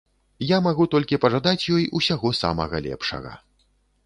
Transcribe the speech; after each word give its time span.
Я 0.51 0.57
магу 0.67 0.87
толькі 0.95 1.19
пажадаць 1.25 1.63
ёй 1.75 1.85
усяго 2.01 2.33
самага 2.41 2.75
лепшага. 2.89 3.31